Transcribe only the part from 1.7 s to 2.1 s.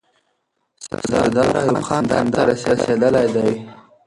خان